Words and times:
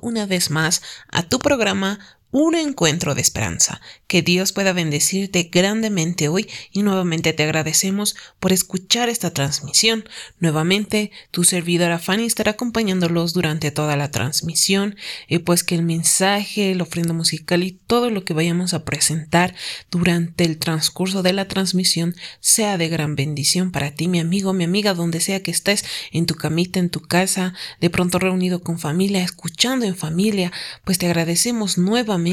una 0.00 0.26
vez 0.26 0.50
más 0.50 0.82
a 1.08 1.22
tu 1.22 1.38
programa 1.38 1.98
un 2.38 2.54
encuentro 2.54 3.14
de 3.14 3.22
esperanza. 3.22 3.80
Que 4.06 4.20
Dios 4.20 4.52
pueda 4.52 4.74
bendecirte 4.74 5.48
grandemente 5.50 6.28
hoy 6.28 6.50
y 6.70 6.82
nuevamente 6.82 7.32
te 7.32 7.44
agradecemos 7.44 8.14
por 8.40 8.52
escuchar 8.52 9.08
esta 9.08 9.32
transmisión. 9.32 10.06
Nuevamente, 10.38 11.12
tu 11.30 11.44
servidora 11.44 11.98
Fanny 11.98 12.26
estará 12.26 12.50
acompañándolos 12.50 13.32
durante 13.32 13.70
toda 13.70 13.96
la 13.96 14.10
transmisión 14.10 14.96
y 15.28 15.38
pues 15.38 15.64
que 15.64 15.76
el 15.76 15.82
mensaje, 15.82 16.72
el 16.72 16.82
ofrenda 16.82 17.14
musical 17.14 17.62
y 17.62 17.72
todo 17.72 18.10
lo 18.10 18.22
que 18.26 18.34
vayamos 18.34 18.74
a 18.74 18.84
presentar 18.84 19.54
durante 19.90 20.44
el 20.44 20.58
transcurso 20.58 21.22
de 21.22 21.32
la 21.32 21.48
transmisión 21.48 22.14
sea 22.40 22.76
de 22.76 22.90
gran 22.90 23.16
bendición 23.16 23.72
para 23.72 23.92
ti, 23.92 24.08
mi 24.08 24.20
amigo, 24.20 24.52
mi 24.52 24.64
amiga, 24.64 24.92
donde 24.92 25.20
sea 25.20 25.42
que 25.42 25.52
estés, 25.52 25.86
en 26.12 26.26
tu 26.26 26.34
camita, 26.34 26.80
en 26.80 26.90
tu 26.90 27.00
casa, 27.00 27.54
de 27.80 27.88
pronto 27.88 28.18
reunido 28.18 28.60
con 28.60 28.78
familia, 28.78 29.24
escuchando 29.24 29.86
en 29.86 29.96
familia, 29.96 30.52
pues 30.84 30.98
te 30.98 31.06
agradecemos 31.06 31.78
nuevamente 31.78 32.25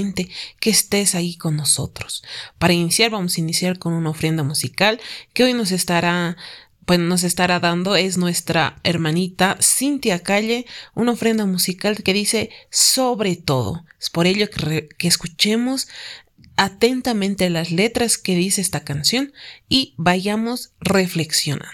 que 0.59 0.69
estés 0.69 1.15
ahí 1.15 1.37
con 1.37 1.55
nosotros. 1.55 2.23
Para 2.57 2.73
iniciar, 2.73 3.11
vamos 3.11 3.37
a 3.37 3.41
iniciar 3.41 3.79
con 3.79 3.93
una 3.93 4.09
ofrenda 4.09 4.43
musical 4.43 4.99
que 5.33 5.43
hoy 5.43 5.53
nos 5.53 5.71
estará 5.71 6.35
pues 6.85 6.99
nos 6.99 7.23
estará 7.23 7.61
dando 7.61 7.95
es 7.95 8.17
nuestra 8.17 8.79
hermanita 8.83 9.57
Cintia 9.61 10.19
Calle, 10.19 10.65
una 10.93 11.13
ofrenda 11.13 11.45
musical 11.45 12.03
que 12.03 12.13
dice 12.13 12.49
sobre 12.69 13.37
todo. 13.37 13.85
Es 14.01 14.09
por 14.09 14.27
ello 14.27 14.49
que, 14.49 14.89
que 14.97 15.07
escuchemos 15.07 15.87
atentamente 16.57 17.49
las 17.49 17.71
letras 17.71 18.17
que 18.17 18.35
dice 18.35 18.61
esta 18.61 18.83
canción 18.83 19.31
y 19.69 19.93
vayamos 19.97 20.73
reflexionando. 20.81 21.71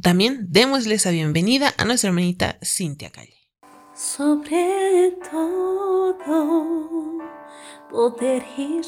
También 0.00 0.46
démosle 0.48 0.96
esa 0.96 1.10
bienvenida 1.10 1.72
a 1.78 1.84
nuestra 1.84 2.08
hermanita 2.08 2.58
Cintia 2.62 3.10
Calle 3.10 3.41
sobre 4.02 5.16
todo 5.30 6.38
poder 7.88 8.42
y 8.56 8.80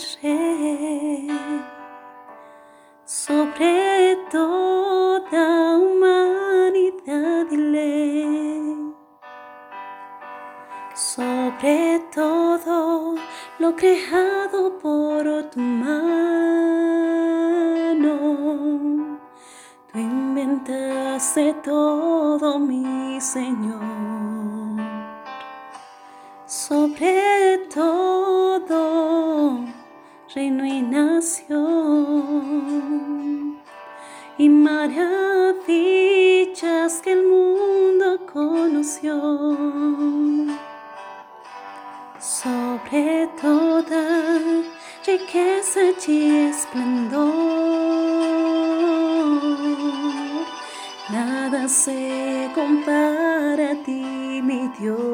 sobre 3.05 4.17
toda 4.29 5.79
humanidad 5.79 7.47
y 7.49 7.57
ley, 7.57 8.93
sobre 10.95 12.03
todo 12.13 13.15
lo 13.61 13.77
creado 13.77 14.77
por 14.81 15.49
tu 15.51 15.61
mano. 15.61 15.95
Tú 19.93 19.99
inventaste 19.99 21.55
todo, 21.63 22.59
mi 22.59 23.21
Señor 23.21 24.54
sobre 26.55 27.59
todo 27.75 29.59
reino 30.33 30.65
y 30.65 30.81
nación. 30.83 31.59
Y 34.39 34.49
maravillas 34.49 35.61
que 37.03 37.13
el 37.13 37.27
mundo 37.27 38.21
conoció. 38.33 39.17
Sobre 42.21 43.29
toda 43.43 44.39
riqueza 45.05 45.81
y 46.07 46.49
esplendor 46.49 47.35
nada 51.11 51.69
se 51.69 52.49
compara 52.55 53.73
a 53.73 53.83
ti 53.85 54.41
mi 54.43 54.69
Dios 54.79 55.14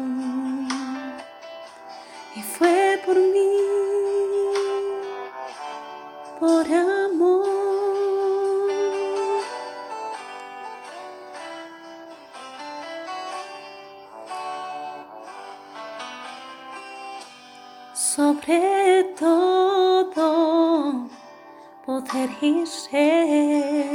ser 22.65 23.85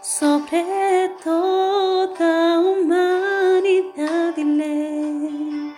sobre 0.00 1.10
toda 1.22 2.60
humanidad 2.60 4.34
ley, 4.38 5.74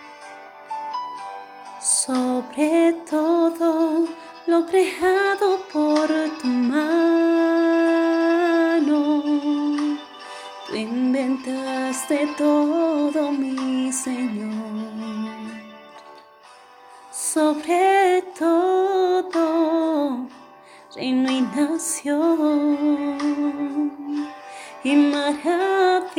sobre 1.81 2.93
todo 3.09 4.07
lo 4.47 4.65
creado 4.65 5.59
por 5.73 6.07
tu 6.41 6.47
mano. 6.47 6.85
Tú 10.67 10.75
inventaste 10.75 12.25
todo, 12.37 13.33
mi 13.33 13.91
Señor, 13.91 14.49
sobre 17.11 18.23
y 24.83 24.95
maravillas 24.95 26.13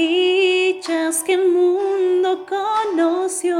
que 1.24 1.34
el 1.34 1.52
mundo 1.52 2.46
conoció. 2.48 3.56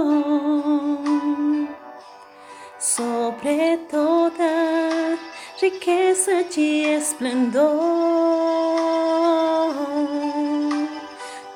Sobre 2.78 3.78
toda 3.90 5.16
riqueza 5.60 6.42
y 6.56 6.84
esplendor, 6.84 7.74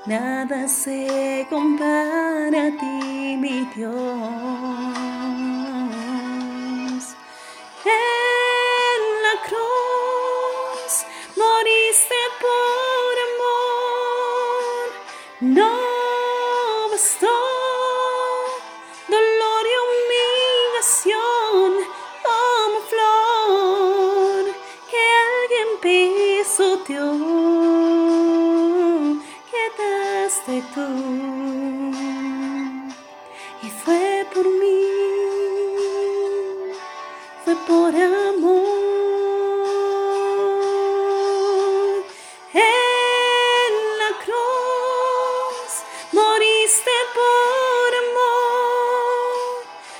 nada 0.06 0.66
se 0.66 1.46
compara 1.48 2.66
a 2.66 2.70
ti, 2.76 3.36
mi 3.36 3.68
Dios. 3.76 4.59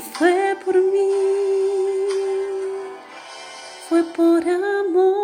fue 0.00 0.56
por 0.64 0.74
mí, 0.74 1.10
fue 3.88 4.04
por 4.14 4.42
amor. 4.48 5.18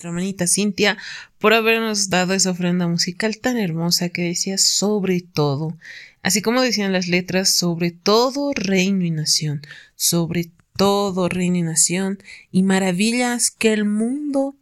Hermanita 0.00 0.46
Cintia, 0.46 0.98
por 1.38 1.54
habernos 1.54 2.10
dado 2.10 2.34
esa 2.34 2.50
ofrenda 2.50 2.86
musical 2.86 3.38
tan 3.38 3.56
hermosa 3.56 4.10
que 4.10 4.22
decía 4.22 4.58
sobre 4.58 5.22
todo, 5.22 5.78
así 6.22 6.42
como 6.42 6.60
decían 6.60 6.92
las 6.92 7.08
letras, 7.08 7.50
sobre 7.50 7.90
todo 7.90 8.52
reino 8.54 9.04
y 9.04 9.10
nación, 9.10 9.62
sobre 9.96 10.50
todo 10.76 11.28
reino 11.28 11.56
y 11.56 11.62
nación 11.62 12.18
y 12.50 12.62
maravillas 12.64 13.50
que 13.50 13.72
el 13.72 13.84
mundo 13.84 14.56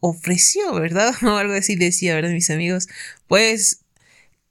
ofreció, 0.00 0.74
¿verdad? 0.74 1.14
O 1.22 1.36
algo 1.36 1.54
así 1.54 1.76
decía, 1.76 2.14
¿verdad, 2.14 2.30
mis 2.30 2.50
amigos? 2.50 2.88
Pues 3.28 3.85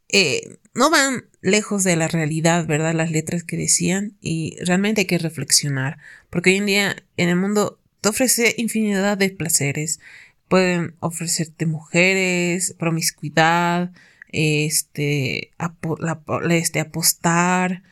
eh, 0.10 0.58
no 0.74 0.90
van 0.90 1.26
lejos 1.42 1.84
de 1.84 1.96
la 1.96 2.08
realidad, 2.08 2.66
¿verdad? 2.68 2.94
Las 2.94 3.12
letras 3.12 3.44
que 3.44 3.58
decían 3.58 4.18
y 4.22 4.58
realmente 4.66 5.02
hay 5.02 5.08
que 5.08 5.18
reflexionar, 5.18 5.98
porque 6.30 6.52
hoy 6.52 6.58
en 6.58 6.66
día 6.66 6.96
en 7.18 7.30
el 7.30 7.36
mundo 7.36 7.80
te 8.02 8.10
ofrece 8.10 8.56
infinidad 8.58 9.18
de 9.18 9.30
placeres. 9.32 10.00
Pueden 10.48 10.96
ofrecerte 11.00 11.66
mujeres, 11.66 12.76
promiscuidad, 12.78 13.92
este, 14.32 15.52
este 16.50 16.80
apostar, 16.80 17.84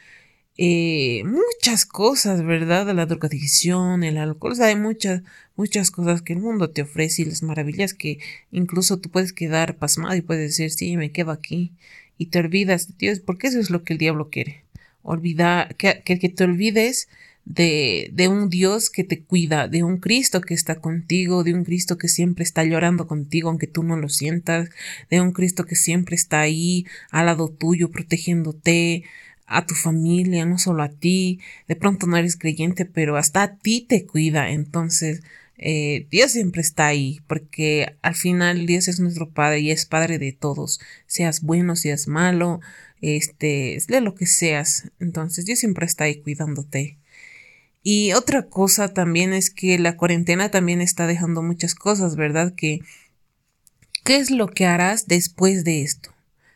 eh, 0.58 1.24
muchas 1.26 1.86
cosas, 1.86 2.44
¿verdad? 2.46 2.88
La 2.94 3.08
drogadicción, 3.08 4.04
el 4.04 4.18
alcohol, 4.18 4.52
o 4.52 4.56
sea, 4.56 4.68
hay 4.68 4.76
muchas, 4.76 5.24
muchas 5.56 5.90
cosas 5.90 6.22
que 6.22 6.34
el 6.34 6.40
mundo 6.40 6.70
te 6.70 6.84
ofrece 6.84 7.24
y 7.24 7.26
las 7.26 7.42
maravillas 7.42 7.94
que 7.96 8.20
incluso 8.52 9.00
tú 9.00 9.10
puedes 9.10 9.34
quedar 9.34 9.78
pasmado 9.78 10.16
y 10.16 10.22
puedes 10.22 10.52
decir, 10.52 10.70
sí, 10.72 10.96
me 10.98 11.12
quedo 11.12 11.32
aquí 11.32 11.74
y 12.18 12.28
te 12.28 12.40
olvidas 12.40 12.88
de 12.88 12.94
Dios, 12.98 13.20
porque 13.20 13.48
eso 13.48 13.60
es 13.60 13.70
lo 13.70 13.84
que 13.84 13.94
el 13.94 14.00
diablo 14.00 14.30
quiere. 14.30 14.64
Olvidar, 15.02 15.76
que, 15.76 16.02
que, 16.04 16.30
te 16.30 16.44
olvides 16.44 17.10
de, 17.46 18.10
de, 18.14 18.30
un 18.30 18.50
Dios 18.50 18.90
que 18.90 19.04
te 19.04 19.22
cuida, 19.22 19.68
de 19.68 19.84
un 19.84 19.98
Cristo 19.98 20.40
que 20.42 20.54
está 20.54 20.76
contigo, 20.76 21.44
de 21.44 21.54
un 21.54 21.66
Cristo 21.66 21.98
que 21.98 22.08
siempre 22.08 22.44
está 22.44 22.64
llorando 22.64 23.06
contigo 23.08 23.50
aunque 23.50 23.68
tú 23.68 23.84
no 23.84 23.98
lo 23.98 24.08
sientas, 24.08 24.70
de 25.10 25.20
un 25.20 25.34
Cristo 25.34 25.66
que 25.66 25.76
siempre 25.76 26.16
está 26.16 26.40
ahí 26.40 26.86
al 27.12 27.26
lado 27.26 27.50
tuyo, 27.50 27.92
protegiéndote, 27.92 29.04
a 29.46 29.66
tu 29.66 29.76
familia, 29.76 30.46
no 30.46 30.58
solo 30.58 30.84
a 30.84 30.90
ti, 30.90 31.40
de 31.68 31.76
pronto 31.76 32.08
no 32.08 32.18
eres 32.18 32.38
creyente, 32.38 32.86
pero 32.86 33.18
hasta 33.18 33.44
a 33.44 33.56
ti 33.58 33.86
te 33.88 34.06
cuida, 34.06 34.50
entonces 34.50 35.22
eh, 35.66 36.08
Dios 36.12 36.34
siempre 36.34 36.62
está 36.62 36.88
ahí, 36.88 37.22
porque 37.26 37.96
al 38.02 38.16
final 38.16 38.66
Dios 38.66 38.90
es 38.90 39.00
nuestro 39.00 39.30
Padre 39.30 39.62
y 39.62 39.72
es 39.72 39.86
Padre 39.86 40.20
de 40.20 40.34
todos, 40.34 40.82
seas 41.08 41.42
bueno, 41.42 41.78
seas 41.78 42.10
malo, 42.10 42.60
este, 43.00 43.82
de 43.88 44.02
lo 44.02 44.14
que 44.14 44.26
seas, 44.26 44.92
entonces 45.00 45.46
Dios 45.46 45.60
siempre 45.60 45.86
está 45.86 46.04
ahí 46.04 46.22
cuidándote. 46.22 46.98
Y 47.82 48.12
otra 48.12 48.50
cosa 48.50 48.90
también 48.94 49.32
es 49.32 49.50
que 49.50 49.80
la 49.80 49.96
cuarentena 49.96 50.52
también 50.52 50.82
está 50.82 51.08
dejando 51.08 51.42
muchas 51.42 51.76
cosas, 51.76 52.18
¿verdad? 52.18 52.54
Que, 52.56 52.82
¿qué 54.04 54.18
es 54.18 54.32
lo 54.32 54.48
que 54.48 54.66
harás 54.66 55.08
después 55.08 55.64
de 55.64 55.82
esto? 55.84 56.14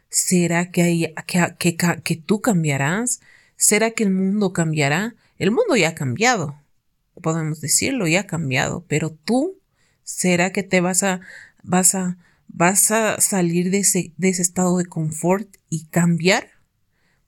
¿Será 0.09 0.69
que, 0.69 0.81
hay, 0.81 1.13
que, 1.27 1.56
que, 1.57 1.77
que 2.04 2.15
tú 2.18 2.42
cambiarás? 2.42 3.21
¿Será 3.56 3.92
que 3.92 4.04
el 4.04 4.12
mundo 4.12 4.51
cambiará? 4.51 5.15
El 5.39 5.51
mundo 5.51 5.77
ya 5.77 5.89
ha 5.89 5.95
cambiado 5.95 6.57
podemos 7.22 7.62
decirlo, 7.62 8.08
ya 8.08 8.22
ha 8.22 8.28
cambiado, 8.28 8.86
pero 8.88 9.12
tú, 9.12 9.60
¿será 10.04 10.52
que 10.52 10.64
te 10.64 10.81
vas 10.81 11.04
a, 11.04 11.22
vas 11.64 11.96
a, 11.96 12.18
vas 12.48 12.92
a 12.92 13.19
salir 13.19 13.72
de 13.72 13.80
ese, 13.80 14.14
de 14.18 14.30
ese 14.30 14.42
estado 14.42 14.78
de 14.78 14.86
confort 14.86 15.58
y 15.69 15.86
cambiar? 15.86 16.50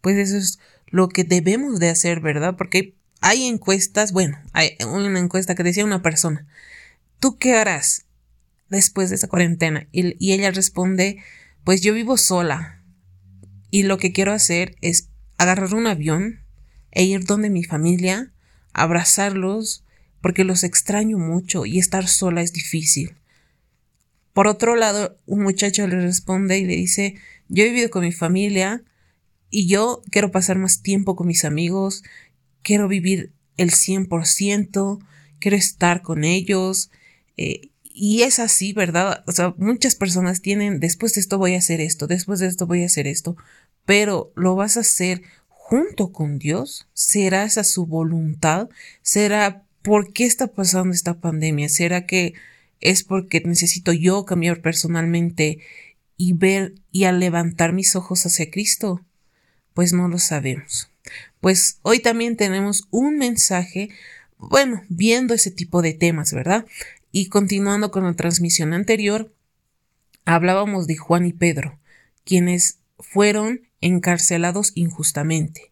Pues 0.01 0.17
eso 0.17 0.37
es 0.37 0.59
lo 0.87 1.09
que 1.09 1.23
debemos 1.23 1.79
de 1.79 1.89
hacer, 1.89 2.19
¿verdad? 2.19 2.55
Porque 2.57 2.95
hay 3.21 3.45
encuestas, 3.45 4.11
bueno, 4.11 4.39
hay 4.53 4.77
una 4.87 5.19
encuesta 5.19 5.55
que 5.55 5.63
decía 5.63 5.85
una 5.85 6.01
persona, 6.01 6.47
¿tú 7.19 7.37
qué 7.37 7.55
harás 7.55 8.05
después 8.69 9.09
de 9.09 9.17
esa 9.17 9.27
cuarentena? 9.27 9.87
Y, 9.91 10.15
y 10.23 10.33
ella 10.33 10.51
responde, 10.51 11.21
pues 11.63 11.81
yo 11.81 11.93
vivo 11.93 12.17
sola 12.17 12.81
y 13.71 13.83
lo 13.83 13.97
que 13.97 14.11
quiero 14.11 14.31
hacer 14.31 14.75
es 14.81 15.09
agarrar 15.37 15.73
un 15.73 15.87
avión 15.87 16.45
e 16.91 17.03
ir 17.03 17.25
donde 17.25 17.49
mi 17.49 17.63
familia 17.63 18.31
abrazarlos, 18.73 19.83
porque 20.21 20.43
los 20.43 20.63
extraño 20.63 21.17
mucho 21.17 21.65
y 21.65 21.79
estar 21.79 22.07
sola 22.07 22.41
es 22.41 22.53
difícil. 22.53 23.15
Por 24.33 24.47
otro 24.47 24.75
lado, 24.75 25.17
un 25.25 25.41
muchacho 25.41 25.87
le 25.87 25.99
responde 25.99 26.59
y 26.59 26.65
le 26.65 26.75
dice, 26.75 27.15
yo 27.47 27.63
he 27.63 27.69
vivido 27.69 27.89
con 27.89 28.03
mi 28.03 28.11
familia 28.11 28.83
y 29.49 29.67
yo 29.67 30.01
quiero 30.11 30.31
pasar 30.31 30.57
más 30.57 30.81
tiempo 30.81 31.15
con 31.15 31.27
mis 31.27 31.45
amigos, 31.45 32.03
quiero 32.61 32.87
vivir 32.87 33.33
el 33.57 33.71
100%, 33.71 34.99
quiero 35.39 35.57
estar 35.57 36.01
con 36.01 36.23
ellos. 36.23 36.91
Eh, 37.37 37.69
y 37.83 38.21
es 38.21 38.39
así, 38.39 38.71
¿verdad? 38.71 39.23
O 39.27 39.31
sea, 39.31 39.53
muchas 39.57 39.95
personas 39.95 40.41
tienen, 40.41 40.79
después 40.79 41.13
de 41.15 41.21
esto 41.21 41.37
voy 41.37 41.55
a 41.55 41.57
hacer 41.57 41.81
esto, 41.81 42.07
después 42.07 42.39
de 42.39 42.47
esto 42.47 42.65
voy 42.65 42.83
a 42.83 42.85
hacer 42.85 43.07
esto, 43.07 43.35
pero 43.85 44.31
lo 44.35 44.55
vas 44.55 44.77
a 44.77 44.81
hacer 44.81 45.23
junto 45.69 46.11
con 46.11 46.39
Dios? 46.39 46.87
¿Será 46.93 47.43
esa 47.43 47.63
su 47.63 47.85
voluntad? 47.85 48.69
¿Será 49.03 49.63
por 49.83 50.13
qué 50.13 50.25
está 50.25 50.47
pasando 50.47 50.95
esta 50.95 51.19
pandemia? 51.19 51.69
¿Será 51.69 52.07
que 52.07 52.33
es 52.81 53.03
porque 53.03 53.41
necesito 53.45 53.93
yo 53.93 54.25
cambiar 54.25 54.61
personalmente 54.61 55.59
y 56.17 56.33
ver 56.33 56.73
y 56.91 57.03
al 57.03 57.19
levantar 57.19 57.71
mis 57.73 57.95
ojos 57.95 58.25
hacia 58.25 58.49
Cristo? 58.49 59.05
Pues 59.75 59.93
no 59.93 60.07
lo 60.07 60.17
sabemos. 60.17 60.89
Pues 61.39 61.77
hoy 61.83 61.99
también 61.99 62.35
tenemos 62.35 62.87
un 62.89 63.19
mensaje, 63.19 63.89
bueno, 64.39 64.81
viendo 64.89 65.35
ese 65.35 65.51
tipo 65.51 65.83
de 65.83 65.93
temas, 65.93 66.33
¿verdad? 66.33 66.65
Y 67.11 67.27
continuando 67.27 67.91
con 67.91 68.05
la 68.05 68.13
transmisión 68.13 68.73
anterior, 68.73 69.31
hablábamos 70.25 70.87
de 70.87 70.97
Juan 70.97 71.27
y 71.27 71.33
Pedro, 71.33 71.77
quienes 72.25 72.79
fueron 72.97 73.68
encarcelados 73.81 74.71
injustamente. 74.75 75.71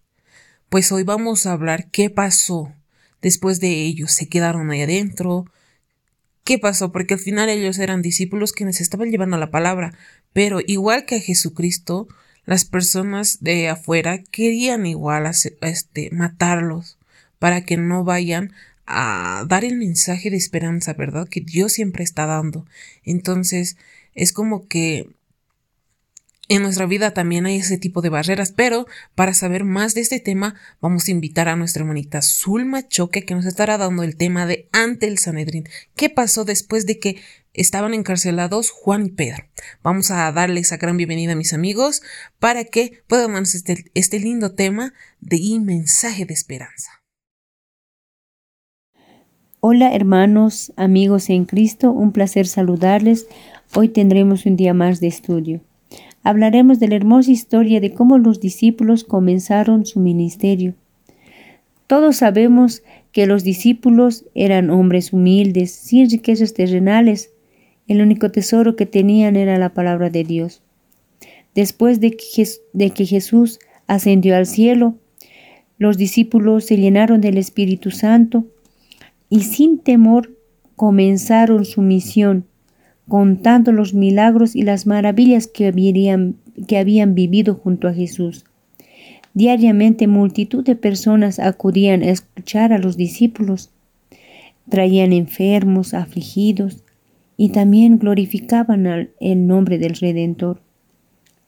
Pues 0.69 0.91
hoy 0.91 1.03
vamos 1.03 1.45
a 1.45 1.53
hablar 1.53 1.89
qué 1.91 2.09
pasó 2.09 2.73
después 3.21 3.59
de 3.59 3.83
ellos. 3.83 4.11
¿Se 4.11 4.27
quedaron 4.27 4.69
ahí 4.71 4.81
adentro? 4.81 5.45
¿Qué 6.43 6.59
pasó? 6.59 6.91
Porque 6.91 7.15
al 7.15 7.19
final 7.19 7.49
ellos 7.49 7.77
eran 7.79 8.01
discípulos 8.01 8.53
quienes 8.53 8.79
estaban 8.81 9.11
llevando 9.11 9.37
la 9.37 9.51
palabra, 9.51 9.97
pero 10.33 10.59
igual 10.65 11.05
que 11.05 11.15
a 11.15 11.19
Jesucristo, 11.19 12.07
las 12.45 12.63
personas 12.63 13.39
de 13.41 13.67
afuera 13.67 14.23
querían 14.31 14.85
igual 14.85 15.29
este, 15.61 16.09
matarlos 16.11 16.97
para 17.39 17.65
que 17.65 17.75
no 17.75 18.05
vayan 18.05 18.53
a 18.85 19.43
dar 19.47 19.65
el 19.65 19.75
mensaje 19.75 20.29
de 20.29 20.37
esperanza, 20.37 20.93
¿verdad? 20.93 21.27
Que 21.27 21.41
Dios 21.41 21.73
siempre 21.73 22.05
está 22.05 22.25
dando. 22.25 22.65
Entonces, 23.03 23.75
es 24.15 24.31
como 24.31 24.67
que 24.67 25.09
en 26.49 26.61
nuestra 26.61 26.85
vida 26.85 27.11
también 27.11 27.45
hay 27.45 27.57
ese 27.57 27.77
tipo 27.77 28.01
de 28.01 28.09
barreras, 28.09 28.53
pero 28.55 28.87
para 29.15 29.33
saber 29.33 29.65
más 29.65 29.93
de 29.93 30.01
este 30.01 30.21
tema 30.21 30.55
vamos 30.79 31.07
a 31.07 31.11
invitar 31.11 31.49
a 31.49 31.57
nuestra 31.57 31.81
hermanita 31.81 32.21
Zulma 32.21 32.87
Choque 32.87 33.23
que 33.23 33.35
nos 33.35 33.45
estará 33.45 33.77
dando 33.77 34.03
el 34.03 34.15
tema 34.15 34.45
de 34.45 34.69
ante 34.71 35.07
el 35.07 35.17
Sanedrín. 35.17 35.67
¿Qué 35.95 36.09
pasó 36.09 36.45
después 36.45 36.85
de 36.85 36.99
que 36.99 37.17
estaban 37.53 37.93
encarcelados 37.93 38.69
Juan 38.69 39.07
y 39.07 39.09
Pedro? 39.09 39.43
Vamos 39.83 40.09
a 40.09 40.31
darles 40.31 40.67
esa 40.67 40.77
gran 40.77 40.95
bienvenida 40.95 41.33
a 41.33 41.35
mis 41.35 41.51
amigos 41.51 42.01
para 42.39 42.63
que 42.63 43.03
puedan 43.07 43.33
darnos 43.33 43.53
este, 43.53 43.91
este 43.93 44.19
lindo 44.19 44.53
tema 44.53 44.93
de 45.19 45.37
mensaje 45.65 46.25
de 46.25 46.33
esperanza. 46.33 46.91
Hola 49.59 49.93
hermanos, 49.93 50.71
amigos 50.77 51.29
en 51.29 51.43
Cristo, 51.43 51.91
un 51.91 52.13
placer 52.13 52.47
saludarles. 52.47 53.27
Hoy 53.75 53.89
tendremos 53.89 54.45
un 54.45 54.55
día 54.55 54.73
más 54.73 55.01
de 55.01 55.07
estudio 55.07 55.66
hablaremos 56.27 56.81
de 56.81 56.89
la 56.89 56.97
hermosa 56.97 57.31
historia 57.31 57.79
de 57.79 57.93
cómo 57.93 58.17
los 58.17 58.41
discípulos 58.41 59.05
comenzaron 59.05 59.85
su 59.85 60.01
ministerio. 60.01 60.73
Todos 61.87 62.17
sabemos 62.17 62.83
que 63.13 63.27
los 63.27 63.45
discípulos 63.45 64.25
eran 64.35 64.69
hombres 64.69 65.13
humildes, 65.13 65.71
sin 65.71 66.09
riquezas 66.09 66.53
terrenales. 66.53 67.31
El 67.87 68.01
único 68.01 68.29
tesoro 68.29 68.75
que 68.75 68.85
tenían 68.85 69.37
era 69.37 69.57
la 69.57 69.73
palabra 69.73 70.09
de 70.09 70.25
Dios. 70.25 70.61
Después 71.55 72.01
de 72.01 72.11
que, 72.11 73.05
Jesús 73.05 73.59
ascendió 73.87 74.35
al 74.35 74.47
cielo, 74.47 74.95
los 75.77 75.97
discípulos 75.97 76.65
se 76.65 76.75
llenaron 76.75 77.21
del 77.21 77.37
Espíritu 77.37 77.89
Santo 77.89 78.43
y 79.29 79.43
sin 79.43 79.79
temor 79.79 80.35
comenzaron 80.75 81.63
su 81.63 81.81
misión 81.81 82.43
contando 83.07 83.71
los 83.71 83.93
milagros 83.93 84.55
y 84.55 84.63
las 84.63 84.85
maravillas 84.85 85.47
que 85.47 85.67
habían, 85.67 86.35
que 86.67 86.77
habían 86.77 87.15
vivido 87.15 87.55
junto 87.55 87.87
a 87.87 87.93
Jesús. 87.93 88.45
Diariamente 89.33 90.07
multitud 90.07 90.63
de 90.63 90.75
personas 90.75 91.39
acudían 91.39 92.01
a 92.01 92.09
escuchar 92.09 92.73
a 92.73 92.79
los 92.79 92.97
discípulos. 92.97 93.71
Traían 94.69 95.13
enfermos, 95.13 95.93
afligidos, 95.93 96.83
y 97.37 97.49
también 97.49 97.99
glorificaban 97.99 99.11
el 99.19 99.47
nombre 99.47 99.77
del 99.77 99.95
Redentor. 99.95 100.61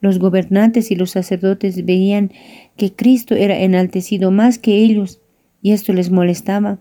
Los 0.01 0.19
gobernantes 0.19 0.91
y 0.91 0.95
los 0.95 1.11
sacerdotes 1.11 1.83
veían 1.83 2.31
que 2.77 2.93
Cristo 2.93 3.35
era 3.35 3.59
enaltecido 3.59 4.31
más 4.31 4.59
que 4.59 4.77
ellos 4.77 5.19
y 5.61 5.71
esto 5.71 5.91
les 5.91 6.09
molestaba. 6.09 6.79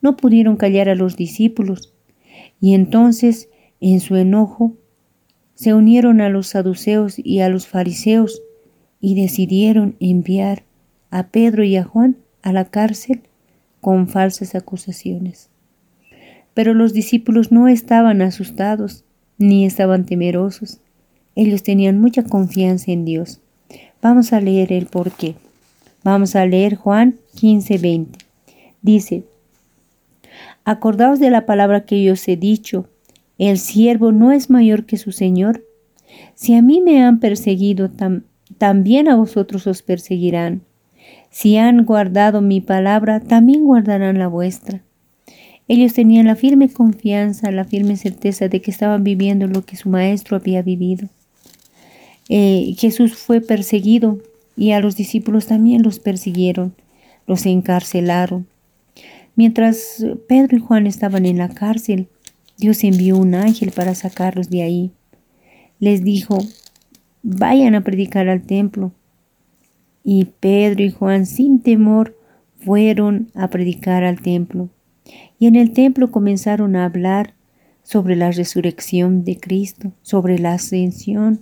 No 0.00 0.16
pudieron 0.16 0.56
callar 0.56 0.88
a 0.88 0.94
los 0.94 1.16
discípulos 1.16 1.92
y 2.60 2.74
entonces, 2.74 3.48
en 3.82 4.00
su 4.00 4.16
enojo, 4.16 4.72
se 5.54 5.74
unieron 5.74 6.20
a 6.20 6.28
los 6.28 6.46
saduceos 6.46 7.16
y 7.18 7.40
a 7.40 7.48
los 7.48 7.66
fariseos 7.66 8.40
y 9.00 9.20
decidieron 9.20 9.96
enviar 9.98 10.62
a 11.10 11.26
Pedro 11.26 11.64
y 11.64 11.76
a 11.76 11.84
Juan 11.84 12.16
a 12.42 12.52
la 12.52 12.64
cárcel 12.66 13.22
con 13.80 14.08
falsas 14.08 14.54
acusaciones. 14.54 15.50
Pero 16.54 16.74
los 16.74 16.92
discípulos 16.92 17.50
no 17.50 17.66
estaban 17.66 18.22
asustados 18.22 19.04
ni 19.36 19.66
estaban 19.66 20.06
temerosos. 20.06 20.78
Ellos 21.34 21.64
tenían 21.64 22.00
mucha 22.00 22.22
confianza 22.22 22.92
en 22.92 23.04
Dios. 23.04 23.40
Vamos 24.00 24.32
a 24.32 24.40
leer 24.40 24.72
el 24.72 24.86
por 24.86 25.10
qué. 25.10 25.34
Vamos 26.04 26.36
a 26.36 26.46
leer 26.46 26.76
Juan 26.76 27.16
15:20. 27.34 28.06
Dice, 28.80 29.24
Acordaos 30.64 31.18
de 31.18 31.30
la 31.30 31.46
palabra 31.46 31.84
que 31.84 32.02
yo 32.04 32.12
os 32.12 32.28
he 32.28 32.36
dicho, 32.36 32.88
el 33.48 33.58
siervo 33.58 34.12
no 34.12 34.30
es 34.30 34.50
mayor 34.50 34.86
que 34.86 34.96
su 34.96 35.10
Señor. 35.10 35.64
Si 36.36 36.54
a 36.54 36.62
mí 36.62 36.80
me 36.80 37.02
han 37.02 37.18
perseguido, 37.18 37.90
también 38.56 39.08
a 39.08 39.16
vosotros 39.16 39.66
os 39.66 39.82
perseguirán. 39.82 40.62
Si 41.30 41.56
han 41.56 41.84
guardado 41.84 42.40
mi 42.40 42.60
palabra, 42.60 43.18
también 43.18 43.64
guardarán 43.64 44.20
la 44.20 44.28
vuestra. 44.28 44.82
Ellos 45.66 45.92
tenían 45.92 46.26
la 46.26 46.36
firme 46.36 46.68
confianza, 46.68 47.50
la 47.50 47.64
firme 47.64 47.96
certeza 47.96 48.46
de 48.46 48.60
que 48.60 48.70
estaban 48.70 49.02
viviendo 49.02 49.48
lo 49.48 49.64
que 49.64 49.74
su 49.74 49.88
maestro 49.88 50.36
había 50.36 50.62
vivido. 50.62 51.08
Eh, 52.28 52.76
Jesús 52.78 53.16
fue 53.16 53.40
perseguido 53.40 54.20
y 54.56 54.70
a 54.70 54.78
los 54.78 54.94
discípulos 54.94 55.46
también 55.46 55.82
los 55.82 55.98
persiguieron, 55.98 56.76
los 57.26 57.44
encarcelaron. 57.46 58.46
Mientras 59.34 60.06
Pedro 60.28 60.58
y 60.58 60.60
Juan 60.60 60.86
estaban 60.86 61.26
en 61.26 61.38
la 61.38 61.48
cárcel, 61.48 62.06
Dios 62.58 62.84
envió 62.84 63.16
un 63.16 63.34
ángel 63.34 63.72
para 63.72 63.94
sacarlos 63.94 64.50
de 64.50 64.62
ahí. 64.62 64.92
Les 65.78 66.04
dijo, 66.04 66.38
vayan 67.22 67.74
a 67.74 67.82
predicar 67.82 68.28
al 68.28 68.42
templo. 68.42 68.92
Y 70.04 70.26
Pedro 70.26 70.82
y 70.82 70.90
Juan 70.90 71.26
sin 71.26 71.60
temor 71.60 72.16
fueron 72.56 73.30
a 73.34 73.48
predicar 73.48 74.04
al 74.04 74.20
templo. 74.20 74.68
Y 75.38 75.46
en 75.46 75.56
el 75.56 75.72
templo 75.72 76.10
comenzaron 76.10 76.76
a 76.76 76.84
hablar 76.84 77.34
sobre 77.82 78.16
la 78.16 78.30
resurrección 78.30 79.24
de 79.24 79.38
Cristo, 79.38 79.92
sobre 80.02 80.38
la 80.38 80.54
ascensión. 80.54 81.40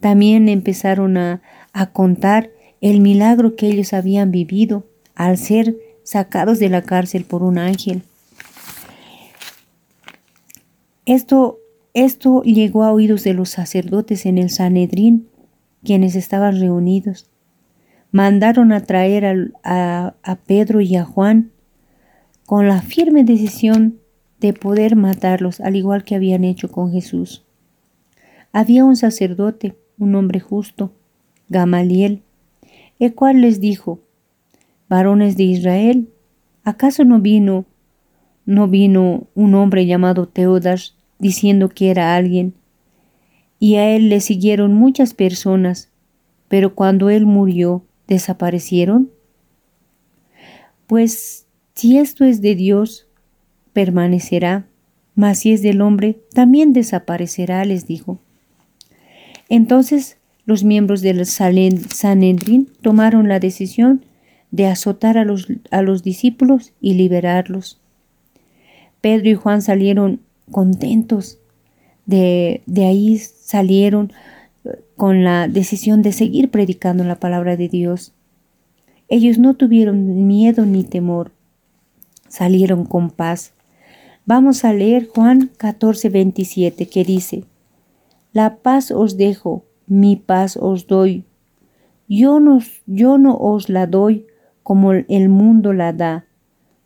También 0.00 0.48
empezaron 0.48 1.16
a, 1.16 1.42
contar 1.92 2.50
el 2.80 3.00
milagro 3.00 3.56
que 3.56 3.68
ellos 3.68 3.92
habían 3.92 4.30
vivido 4.30 4.86
al 5.14 5.38
ser 5.38 5.76
sacados 6.02 6.58
de 6.58 6.68
la 6.68 6.82
cárcel 6.82 7.24
por 7.24 7.42
un 7.42 7.58
ángel. 7.58 8.02
Esto, 11.12 11.58
esto 11.92 12.42
llegó 12.42 12.84
a 12.84 12.92
oídos 12.92 13.24
de 13.24 13.34
los 13.34 13.48
sacerdotes 13.50 14.26
en 14.26 14.38
el 14.38 14.48
Sanedrín, 14.48 15.28
quienes 15.82 16.14
estaban 16.14 16.60
reunidos 16.60 17.30
mandaron 18.12 18.72
a 18.72 18.80
traer 18.80 19.52
a, 19.62 20.38
Pedro 20.46 20.80
y 20.80 20.96
a 20.96 21.04
Juan 21.04 21.52
con 22.46 22.66
la 22.66 22.82
firme 22.82 23.24
decisión 23.24 23.98
de 24.40 24.52
poder 24.52 24.96
matarlos, 24.96 25.60
al 25.60 25.76
igual 25.76 26.02
que 26.02 26.14
habían 26.14 26.44
hecho 26.44 26.70
con 26.70 26.90
Jesús. 26.90 27.44
Había 28.52 28.84
un 28.84 28.96
sacerdote, 28.96 29.76
un 29.98 30.14
hombre 30.14 30.40
justo, 30.40 30.92
Gamaliel, 31.48 32.22
el 32.98 33.14
cual 33.14 33.42
les 33.42 33.60
dijo, 33.60 34.00
varones 34.88 35.36
de 35.36 35.44
Israel, 35.44 36.08
¿acaso 36.64 37.04
no 37.04 37.20
vino, 37.20 37.66
no 38.44 38.66
vino 38.66 39.28
un 39.34 39.54
hombre 39.54 39.86
llamado 39.86 40.26
Teodas 40.26 40.96
diciendo 41.20 41.68
que 41.68 41.90
era 41.90 42.16
alguien? 42.16 42.54
Y 43.58 43.76
a 43.76 43.88
él 43.94 44.08
le 44.08 44.20
siguieron 44.20 44.74
muchas 44.74 45.14
personas, 45.14 45.90
pero 46.48 46.74
cuando 46.74 47.10
él 47.10 47.26
murió, 47.26 47.84
desaparecieron? 48.08 49.10
Pues 50.86 51.46
si 51.74 51.98
esto 51.98 52.24
es 52.24 52.40
de 52.42 52.56
Dios, 52.56 53.06
permanecerá, 53.72 54.66
mas 55.14 55.38
si 55.38 55.52
es 55.52 55.62
del 55.62 55.80
hombre, 55.80 56.18
también 56.34 56.72
desaparecerá, 56.72 57.64
les 57.64 57.86
dijo. 57.86 58.18
Entonces 59.48 60.18
los 60.44 60.64
miembros 60.64 61.00
del 61.02 61.24
Sanedrín 61.26 62.68
tomaron 62.82 63.28
la 63.28 63.38
decisión 63.38 64.04
de 64.50 64.66
azotar 64.66 65.16
a 65.16 65.24
los, 65.24 65.46
a 65.70 65.82
los 65.82 66.02
discípulos 66.02 66.72
y 66.80 66.94
liberarlos. 66.94 67.80
Pedro 69.00 69.30
y 69.30 69.34
Juan 69.34 69.62
salieron 69.62 70.20
contentos. 70.50 71.38
De, 72.06 72.62
de 72.66 72.86
ahí 72.86 73.18
salieron 73.18 74.12
con 74.96 75.24
la 75.24 75.48
decisión 75.48 76.02
de 76.02 76.12
seguir 76.12 76.50
predicando 76.50 77.04
la 77.04 77.16
palabra 77.16 77.56
de 77.56 77.68
Dios. 77.68 78.12
Ellos 79.08 79.38
no 79.38 79.54
tuvieron 79.54 80.26
miedo 80.26 80.66
ni 80.66 80.84
temor, 80.84 81.32
salieron 82.28 82.84
con 82.84 83.10
paz. 83.10 83.54
Vamos 84.26 84.64
a 84.64 84.72
leer 84.72 85.08
Juan 85.08 85.50
14, 85.56 86.10
27, 86.10 86.86
que 86.86 87.04
dice, 87.04 87.44
La 88.32 88.56
paz 88.58 88.90
os 88.90 89.16
dejo, 89.16 89.64
mi 89.86 90.16
paz 90.16 90.56
os 90.56 90.86
doy. 90.86 91.24
Yo 92.06 92.38
no, 92.38 92.60
yo 92.86 93.18
no 93.18 93.36
os 93.36 93.68
la 93.68 93.86
doy 93.86 94.26
como 94.62 94.92
el 94.92 95.28
mundo 95.28 95.72
la 95.72 95.92
da. 95.92 96.26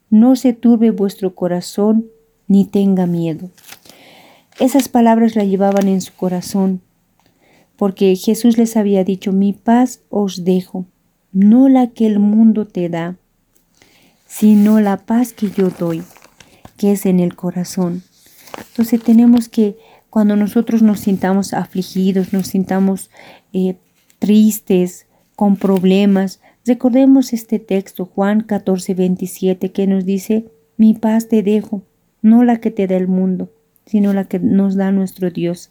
No 0.09 0.37
se 0.37 0.53
turbe 0.53 0.91
vuestro 0.91 1.35
corazón 1.35 2.07
ni 2.49 2.65
tenga 2.65 3.07
miedo. 3.07 3.51
Esas 4.61 4.89
palabras 4.89 5.37
la 5.37 5.45
llevaban 5.45 5.89
en 5.89 6.01
su 6.01 6.13
corazón 6.15 6.81
porque 7.77 8.15
Jesús 8.17 8.57
les 8.57 8.77
había 8.77 9.05
dicho, 9.05 9.33
mi 9.33 9.53
paz 9.53 10.01
os 10.09 10.45
dejo, 10.45 10.87
no 11.33 11.69
la 11.69 11.89
que 11.89 12.07
el 12.07 12.19
mundo 12.19 12.67
te 12.67 12.89
da, 12.89 13.17
sino 14.27 14.81
la 14.81 14.99
paz 14.99 15.33
que 15.33 15.51
yo 15.51 15.71
doy, 15.71 16.03
que 16.77 16.93
es 16.93 17.07
en 17.07 17.21
el 17.21 17.35
corazón. 17.35 18.03
Entonces 18.71 19.03
tenemos 19.03 19.49
que, 19.49 19.77
cuando 20.11 20.37
nosotros 20.37 20.83
nos 20.83 21.01
sintamos 21.01 21.53
afligidos, 21.53 22.33
nos 22.33 22.49
sintamos 22.49 23.11
eh, 23.53 23.77
tristes, 24.19 25.07
con 25.37 25.57
problemas, 25.57 26.41
recordemos 26.65 27.33
este 27.33 27.59
texto, 27.59 28.07
Juan 28.07 28.43
14, 28.43 28.95
27, 28.95 29.73
que 29.73 29.87
nos 29.89 30.05
dice, 30.05 30.47
mi 30.77 30.95
paz 30.95 31.29
te 31.29 31.43
dejo, 31.43 31.83
no 32.25 32.43
la 32.43 32.57
que 32.57 32.73
te 32.73 32.89
da 32.89 32.97
el 32.97 33.07
mundo, 33.07 33.53
sino 33.87 34.13
la 34.13 34.25
que 34.25 34.41
nos 34.41 34.75
da 34.75 34.91
nuestro 34.91 35.31
Dios 35.31 35.71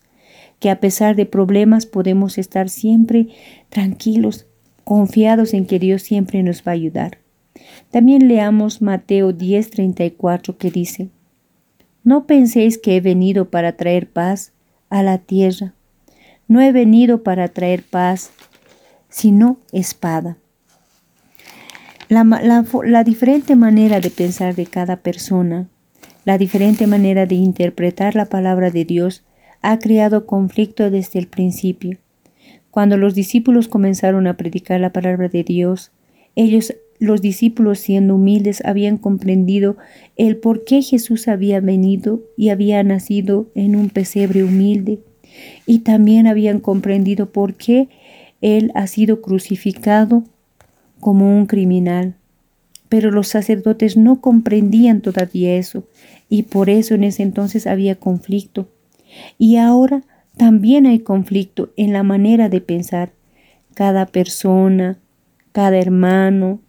que 0.60 0.70
a 0.70 0.80
pesar 0.80 1.18
de 1.18 1.26
problemas 1.26 1.86
podemos 1.86 2.38
estar 2.38 2.70
siempre 2.70 3.28
tranquilos, 3.68 4.46
confiados 4.86 5.54
en 5.54 5.66
que 5.66 5.78
Dios 5.78 6.04
siempre 6.04 6.42
nos 6.42 6.62
va 6.62 6.72
a 6.72 6.76
ayudar. 6.76 7.18
También 7.92 8.30
leamos 8.30 8.82
Mateo 8.82 9.34
10:34 9.34 10.58
que 10.58 10.72
dice, 10.72 11.10
No 12.06 12.26
penséis 12.28 12.78
que 12.78 12.96
he 12.96 13.02
venido 13.02 13.50
para 13.50 13.76
traer 13.76 14.10
paz 14.10 14.54
a 14.90 15.04
la 15.04 15.18
tierra. 15.18 15.74
No 16.48 16.62
he 16.62 16.72
venido 16.72 17.24
para 17.24 17.50
traer 17.50 17.84
paz, 17.84 18.32
sino 19.10 19.58
espada. 19.74 20.38
La, 22.08 22.24
la, 22.24 23.04
diferente 23.04 23.58
manera 23.58 24.00
de 24.00 24.12
pensar 24.12 24.56
de 24.56 24.66
cada 24.66 24.98
persona, 24.98 25.68
la 26.26 26.38
diferente 26.38 26.88
manera 26.88 27.26
de 27.26 27.36
interpretar 27.36 28.16
la 28.16 28.26
palabra 28.26 28.72
de 28.72 28.86
Dios 28.86 29.24
ha 29.62 29.80
creado 29.80 30.26
conflicto 30.26 30.90
desde 30.90 31.20
el 31.20 31.28
principio. 31.28 31.98
Cuando 32.72 32.98
los 32.98 33.14
discípulos 33.14 33.68
comenzaron 33.68 34.28
a 34.28 34.36
predicar 34.36 34.80
la 34.80 34.92
palabra 34.92 35.30
de 35.30 35.44
Dios, 35.44 35.92
ellos, 36.36 36.76
los 37.00 37.22
discípulos 37.22 37.80
siendo 37.80 38.16
humildes, 38.16 38.64
habían 38.66 38.98
comprendido 38.98 39.78
el 40.16 40.38
por 40.38 40.64
qué 40.64 40.82
Jesús 40.82 41.28
había 41.28 41.60
venido 41.60 42.22
y 42.36 42.50
había 42.50 42.82
nacido 42.84 43.48
en 43.54 43.76
un 43.76 43.90
pesebre 43.90 44.44
humilde, 44.44 45.00
y 45.66 45.80
también 45.80 46.28
habían 46.28 46.60
comprendido 46.60 47.32
por 47.32 47.56
qué 47.56 47.90
Él 48.42 48.72
ha 48.76 48.88
sido 48.88 49.22
crucificado 49.22 50.24
como 51.00 51.36
un 51.36 51.46
criminal. 51.46 52.16
Pero 52.94 53.10
los 53.10 53.28
sacerdotes 53.28 53.98
no 53.98 54.22
comprendían 54.22 55.02
todavía 55.02 55.56
eso, 55.56 55.88
y 56.30 56.44
por 56.44 56.70
eso 56.70 56.94
en 56.94 57.04
ese 57.04 57.24
entonces 57.24 57.66
había 57.66 57.96
conflicto. 57.96 58.68
Y 59.40 59.56
ahora 59.56 60.04
también 60.38 60.86
hay 60.86 61.00
conflicto 61.00 61.72
en 61.76 61.92
la 61.92 62.04
manera 62.04 62.50
de 62.50 62.62
pensar. 62.62 63.12
Cada 63.74 64.06
persona, 64.06 65.00
cada 65.54 65.80
hermano, 65.80 66.60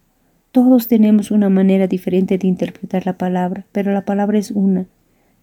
todos 0.51 0.87
tenemos 0.87 1.29
una 1.29 1.49
manera 1.49 1.85
diferente 1.85 2.39
de 2.39 2.47
interpretar 2.47 3.05
la 3.05 3.19
palabra, 3.19 3.67
pero 3.71 3.93
la 3.93 4.03
palabra 4.03 4.39
es 4.39 4.49
una. 4.49 4.87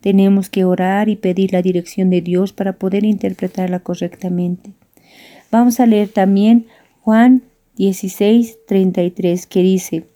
tenemos 0.01 0.51
que 0.51 0.65
orar 0.65 1.09
y 1.09 1.15
pedir 1.15 1.53
la 1.53 1.62
dirección 1.62 2.11
de 2.11 2.23
Dios 2.23 2.53
para 2.53 2.73
poder 2.73 3.05
interpretarla 3.05 3.79
correctamente. 3.79 4.73
Vamos 5.53 5.79
a 5.79 5.87
leer 5.87 6.09
también 6.09 6.67
Juan 7.03 7.43
16, 7.77 8.59
33, 8.67 9.47
que 9.47 9.62
dice, 9.62 10.12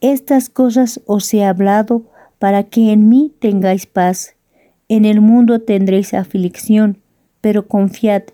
Estas 0.00 0.48
cosas 0.48 1.00
os 1.06 1.32
he 1.32 1.44
hablado 1.44 2.04
para 2.38 2.64
que 2.64 2.92
en 2.92 3.08
mí 3.08 3.32
tengáis 3.38 3.86
paz. 3.86 4.34
En 4.88 5.04
el 5.04 5.20
mundo 5.20 5.60
tendréis 5.60 6.12
aflicción, 6.12 6.98
pero 7.40 7.68
confiad, 7.68 8.24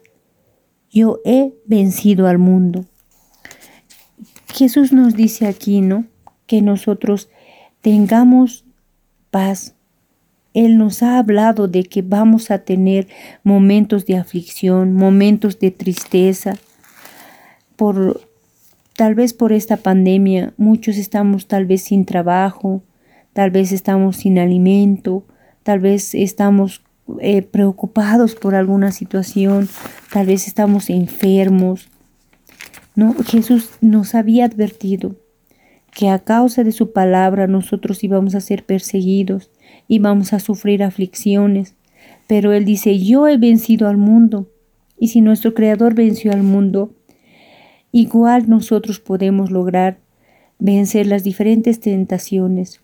yo 0.91 1.21
he 1.25 1.55
vencido 1.65 2.27
al 2.27 2.39
mundo. 2.39 2.87
Jesús 4.53 4.93
nos 4.93 5.15
dice 5.15 5.47
aquí, 5.47 5.81
¿no? 5.81 6.07
Que 6.47 6.61
nosotros 6.61 7.29
tengamos 7.81 8.65
paz. 9.31 9.75
Él 10.53 10.77
nos 10.77 11.03
ha 11.05 11.19
hablado 11.19 11.69
de 11.69 11.85
que 11.85 12.03
vamos 12.03 12.51
a 12.51 12.59
tener 12.59 13.07
momentos 13.45 14.07
de 14.07 14.17
aflicción, 14.17 14.93
momentos 14.93 15.61
de 15.61 15.71
tristeza. 15.71 16.55
Por 17.77 18.29
tal 18.97 19.15
vez 19.15 19.33
por 19.33 19.53
esta 19.53 19.77
pandemia 19.77 20.53
muchos 20.57 20.97
estamos 20.97 21.47
tal 21.47 21.67
vez 21.67 21.83
sin 21.83 22.05
trabajo, 22.05 22.83
tal 23.33 23.51
vez 23.51 23.73
estamos 23.73 24.17
sin 24.17 24.39
alimento, 24.39 25.25
tal 25.63 25.81
vez 25.81 26.15
estamos 26.15 26.83
eh, 27.21 27.43
preocupados 27.43 28.35
por 28.35 28.55
alguna 28.55 28.93
situación, 28.93 29.69
tal 30.13 30.27
vez 30.27 30.47
estamos 30.47 30.91
enfermos. 30.91 31.89
No, 32.95 33.15
Jesús 33.25 33.71
nos 33.81 34.15
había 34.15 34.45
advertido 34.45 35.17
que 35.93 36.09
a 36.09 36.21
causa 36.21 36.65
de 36.65 36.73
su 36.73 36.93
palabra 36.93 37.47
nosotros 37.47 38.03
íbamos 38.05 38.35
a 38.35 38.41
ser 38.41 38.65
perseguidos, 38.65 39.51
íbamos 39.89 40.33
a 40.33 40.41
sufrir 40.41 40.83
aflicciones. 40.83 41.75
Pero 42.27 42.53
Él 42.53 42.65
dice, 42.65 42.99
yo 42.99 43.27
he 43.27 43.39
vencido 43.39 43.89
al 43.89 43.97
mundo. 43.97 44.49
Y 44.99 45.09
si 45.09 45.21
nuestro 45.21 45.55
Creador 45.55 45.95
venció 45.95 46.33
al 46.33 46.43
mundo, 46.43 46.95
igual 47.93 48.49
nosotros 48.49 49.01
podemos 49.01 49.51
lograr 49.51 49.99
vencer 50.59 51.07
las 51.07 51.25
diferentes 51.25 51.81
tentaciones. 51.81 52.81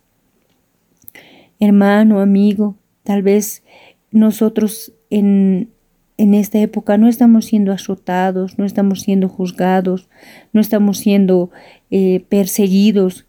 Hermano, 1.61 2.21
amigo, 2.21 2.77
tal 3.03 3.23
vez 3.23 3.63
nosotros 4.11 4.93
en, 5.11 5.71
en 6.19 6.35
esta 6.35 6.59
época 6.59 6.99
no 6.99 7.09
estamos 7.09 7.47
siendo 7.47 7.73
azotados, 7.73 8.59
no 8.59 8.65
estamos 8.65 9.03
siendo 9.03 9.29
juzgados, 9.29 10.09
no 10.53 10.61
estamos 10.61 10.99
siendo 10.99 11.51
eh, 11.91 12.25
perseguidos 12.29 13.27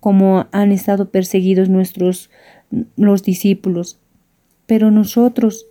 como 0.00 0.46
han 0.52 0.72
estado 0.72 1.10
perseguidos 1.10 1.68
nuestros 1.68 2.30
los 2.96 3.22
discípulos. 3.22 3.98
Pero 4.66 4.90
nosotros, 4.90 5.66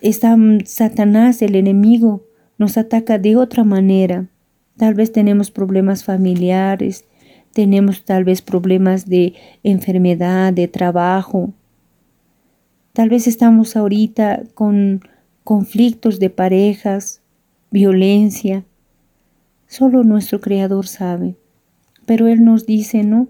está, 0.00 0.36
Satanás, 0.64 1.42
el 1.42 1.56
enemigo, 1.56 2.24
nos 2.58 2.76
ataca 2.78 3.18
de 3.18 3.36
otra 3.36 3.64
manera. 3.64 4.28
Tal 4.76 4.94
vez 4.94 5.12
tenemos 5.12 5.50
problemas 5.50 6.04
familiares, 6.04 7.04
tenemos 7.52 8.04
tal 8.04 8.24
vez 8.24 8.42
problemas 8.42 9.06
de 9.06 9.34
enfermedad, 9.62 10.52
de 10.52 10.68
trabajo. 10.68 11.52
Tal 12.92 13.08
vez 13.08 13.26
estamos 13.26 13.76
ahorita 13.76 14.42
con 14.54 15.02
conflictos 15.44 16.18
de 16.18 16.30
parejas, 16.30 17.22
violencia. 17.70 18.64
Solo 19.66 20.02
nuestro 20.04 20.40
Creador 20.40 20.86
sabe. 20.86 21.36
Pero 22.06 22.26
Él 22.28 22.44
nos 22.44 22.66
dice, 22.66 23.02
no, 23.02 23.28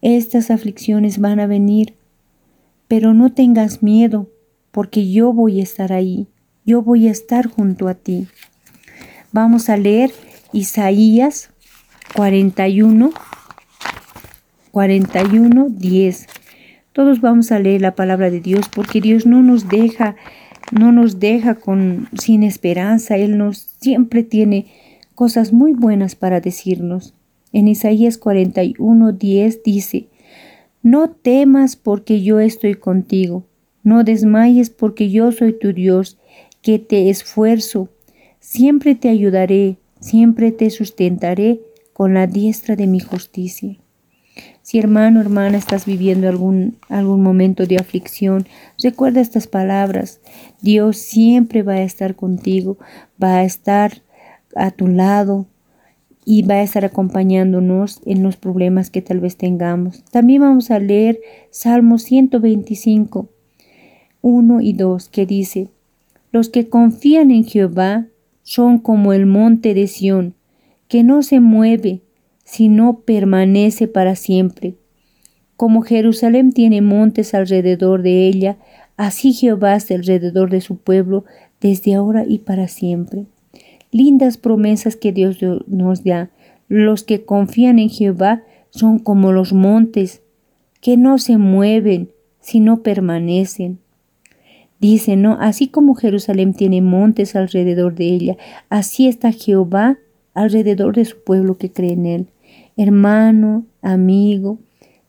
estas 0.00 0.50
aflicciones 0.50 1.18
van 1.18 1.40
a 1.40 1.46
venir, 1.46 1.94
pero 2.88 3.14
no 3.14 3.32
tengas 3.32 3.82
miedo, 3.82 4.28
porque 4.70 5.10
yo 5.10 5.32
voy 5.32 5.60
a 5.60 5.62
estar 5.62 5.92
ahí, 5.92 6.28
yo 6.64 6.82
voy 6.82 7.08
a 7.08 7.10
estar 7.10 7.48
junto 7.48 7.88
a 7.88 7.94
ti. 7.94 8.26
Vamos 9.32 9.68
a 9.68 9.76
leer 9.76 10.12
Isaías 10.52 11.50
41, 12.14 13.12
41, 14.70 15.66
10. 15.70 16.26
Todos 16.92 17.20
vamos 17.20 17.52
a 17.52 17.58
leer 17.58 17.80
la 17.80 17.94
palabra 17.94 18.30
de 18.30 18.40
Dios 18.40 18.68
porque 18.68 19.00
Dios 19.00 19.26
no 19.26 19.42
nos 19.42 19.68
deja 19.68 20.16
no 20.72 20.92
nos 20.92 21.20
deja 21.20 21.56
con 21.56 22.08
sin 22.18 22.42
esperanza, 22.42 23.16
Él 23.16 23.38
nos 23.38 23.68
siempre 23.80 24.22
tiene 24.22 24.66
cosas 25.14 25.52
muy 25.52 25.72
buenas 25.72 26.16
para 26.16 26.40
decirnos. 26.40 27.14
En 27.52 27.68
Isaías 27.68 28.18
41, 28.18 29.12
10 29.12 29.62
dice, 29.62 30.08
No 30.82 31.10
temas 31.10 31.76
porque 31.76 32.22
yo 32.22 32.40
estoy 32.40 32.74
contigo, 32.74 33.44
no 33.82 34.02
desmayes 34.02 34.70
porque 34.70 35.10
yo 35.10 35.30
soy 35.32 35.52
tu 35.52 35.72
Dios, 35.72 36.18
que 36.64 36.78
te 36.78 37.10
esfuerzo, 37.10 37.90
siempre 38.40 38.94
te 38.94 39.10
ayudaré, 39.10 39.76
siempre 40.00 40.50
te 40.50 40.70
sustentaré 40.70 41.60
con 41.92 42.14
la 42.14 42.26
diestra 42.26 42.74
de 42.74 42.86
mi 42.86 43.00
justicia. 43.00 43.76
Si 44.62 44.78
hermano, 44.78 45.20
hermana, 45.20 45.58
estás 45.58 45.84
viviendo 45.84 46.26
algún, 46.26 46.78
algún 46.88 47.22
momento 47.22 47.66
de 47.66 47.76
aflicción, 47.76 48.46
recuerda 48.82 49.20
estas 49.20 49.46
palabras. 49.46 50.22
Dios 50.62 50.96
siempre 50.96 51.62
va 51.62 51.74
a 51.74 51.82
estar 51.82 52.16
contigo, 52.16 52.78
va 53.22 53.36
a 53.36 53.44
estar 53.44 54.00
a 54.56 54.70
tu 54.70 54.88
lado 54.88 55.46
y 56.24 56.44
va 56.44 56.54
a 56.54 56.62
estar 56.62 56.86
acompañándonos 56.86 58.00
en 58.06 58.22
los 58.22 58.38
problemas 58.38 58.88
que 58.88 59.02
tal 59.02 59.20
vez 59.20 59.36
tengamos. 59.36 60.02
También 60.10 60.40
vamos 60.40 60.70
a 60.70 60.78
leer 60.78 61.20
Salmo 61.50 61.98
125, 61.98 63.28
1 64.22 64.60
y 64.62 64.72
2, 64.72 65.08
que 65.10 65.26
dice, 65.26 65.68
Los 66.34 66.48
que 66.48 66.68
confían 66.68 67.30
en 67.30 67.44
Jehová 67.44 68.08
son 68.42 68.78
como 68.80 69.12
el 69.12 69.24
monte 69.24 69.72
de 69.72 69.86
Sión, 69.86 70.34
que 70.88 71.04
no 71.04 71.22
se 71.22 71.38
mueve, 71.38 72.00
sino 72.42 73.02
permanece 73.02 73.86
para 73.86 74.16
siempre. 74.16 74.74
Como 75.56 75.82
Jerusalén 75.82 76.50
tiene 76.50 76.82
montes 76.82 77.34
alrededor 77.34 78.02
de 78.02 78.26
ella, 78.26 78.58
así 78.96 79.32
Jehová 79.32 79.76
está 79.76 79.94
alrededor 79.94 80.50
de 80.50 80.60
su 80.60 80.76
pueblo 80.76 81.24
desde 81.60 81.94
ahora 81.94 82.24
y 82.26 82.40
para 82.40 82.66
siempre. 82.66 83.26
Lindas 83.92 84.36
promesas 84.36 84.96
que 84.96 85.12
Dios 85.12 85.38
nos 85.68 86.02
da. 86.02 86.30
Los 86.66 87.04
que 87.04 87.24
confían 87.24 87.78
en 87.78 87.90
Jehová 87.90 88.42
son 88.70 88.98
como 88.98 89.30
los 89.30 89.52
montes, 89.52 90.20
que 90.80 90.96
no 90.96 91.18
se 91.18 91.38
mueven, 91.38 92.10
sino 92.40 92.82
permanecen. 92.82 93.83
Dice, 94.80 95.16
¿no? 95.16 95.38
Así 95.40 95.68
como 95.68 95.94
Jerusalén 95.94 96.52
tiene 96.54 96.82
montes 96.82 97.36
alrededor 97.36 97.94
de 97.94 98.06
ella, 98.06 98.36
así 98.68 99.08
está 99.08 99.32
Jehová 99.32 99.98
alrededor 100.34 100.96
de 100.96 101.04
su 101.04 101.22
pueblo 101.22 101.56
que 101.56 101.72
cree 101.72 101.92
en 101.92 102.06
él. 102.06 102.26
Hermano, 102.76 103.64
amigo, 103.82 104.58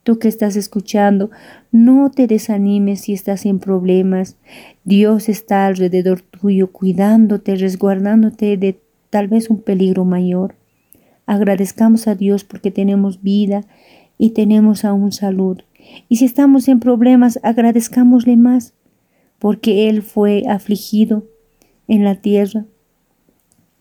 tú 0.03 0.19
que 0.19 0.27
estás 0.27 0.55
escuchando, 0.55 1.31
no 1.71 2.11
te 2.11 2.27
desanimes 2.27 3.01
si 3.01 3.13
estás 3.13 3.45
en 3.45 3.59
problemas. 3.59 4.37
Dios 4.83 5.29
está 5.29 5.65
alrededor 5.65 6.21
tuyo, 6.21 6.71
cuidándote, 6.71 7.55
resguardándote 7.55 8.55
de 8.57 8.79
tal 9.09 9.27
vez 9.27 9.49
un 9.49 9.61
peligro 9.61 10.05
mayor. 10.05 10.55
Agradezcamos 11.25 12.07
a 12.07 12.15
Dios 12.15 12.43
porque 12.43 12.69
tenemos 12.69 13.23
vida 13.23 13.63
y 14.17 14.29
tenemos 14.29 14.85
aún 14.85 15.11
salud. 15.11 15.61
Y 16.07 16.17
si 16.17 16.25
estamos 16.25 16.67
en 16.67 16.79
problemas, 16.79 17.39
agradezcámosle 17.41 18.37
más, 18.37 18.73
porque 19.39 19.89
Él 19.89 20.01
fue 20.01 20.43
afligido 20.47 21.23
en 21.87 22.03
la 22.03 22.15
tierra 22.15 22.65